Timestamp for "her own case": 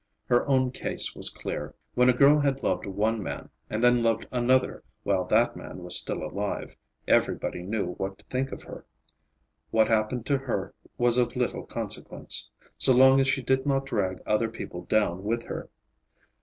0.25-1.13